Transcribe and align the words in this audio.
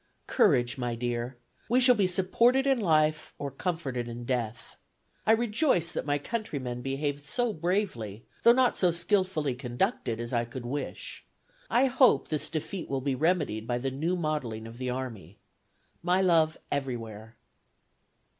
Courage, 0.25 0.79
my 0.79 0.95
dear. 0.95 1.37
We 1.69 1.79
shall 1.79 1.93
be 1.93 2.07
supported 2.07 2.65
in 2.65 2.79
life 2.79 3.35
or 3.37 3.51
comforted 3.51 4.07
in 4.07 4.25
death. 4.25 4.75
I 5.27 5.31
rejoice 5.31 5.91
that 5.91 6.07
my 6.07 6.17
countrymen 6.17 6.81
behaved 6.81 7.27
so 7.27 7.53
bravely, 7.53 8.25
though 8.41 8.51
not 8.51 8.79
so 8.79 8.89
skilfully 8.91 9.53
conducted 9.53 10.19
as 10.19 10.33
I 10.33 10.45
could 10.45 10.65
wish. 10.65 11.23
I 11.69 11.85
hope 11.85 12.29
this 12.29 12.49
defeat 12.49 12.89
will 12.89 12.99
be 13.01 13.13
remedied 13.13 13.67
by 13.67 13.77
the 13.77 13.91
new 13.91 14.15
modeling 14.15 14.65
of 14.65 14.79
the 14.79 14.89
army. 14.89 15.37
"My 16.01 16.19
love 16.19 16.57
everywhere." 16.71 17.37